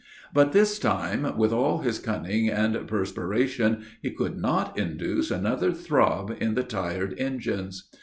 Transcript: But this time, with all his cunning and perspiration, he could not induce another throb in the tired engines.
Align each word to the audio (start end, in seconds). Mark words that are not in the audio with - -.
But 0.33 0.51
this 0.51 0.79
time, 0.79 1.37
with 1.37 1.53
all 1.53 1.81
his 1.81 1.99
cunning 1.99 2.49
and 2.49 2.87
perspiration, 2.87 3.85
he 4.01 4.09
could 4.09 4.35
not 4.35 4.75
induce 4.75 5.29
another 5.29 5.71
throb 5.71 6.35
in 6.39 6.55
the 6.55 6.63
tired 6.63 7.13
engines. 7.19 7.87